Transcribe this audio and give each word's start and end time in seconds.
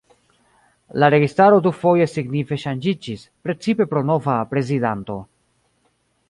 La 1.01 1.09
registaro 1.13 1.59
dufoje 1.67 2.07
signife 2.13 2.59
ŝanĝiĝis, 2.63 3.27
precipe 3.49 3.87
pro 3.93 4.03
nova 4.13 4.39
prezidanto. 4.55 5.21